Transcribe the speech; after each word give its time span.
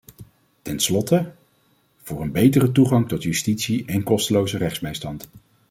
Tenslotte,(...) 0.61 1.33
voor 2.03 2.21
een 2.21 2.31
betere 2.31 2.71
toegang 2.71 3.07
tot 3.07 3.23
justitie 3.23 3.85
en 3.85 4.03
kosteloze 4.03 4.57
rechtsbijstand. 4.57 5.29